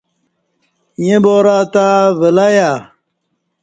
[1.03, 1.85] ییں بارہ تہ
[2.19, 2.71] ولہیا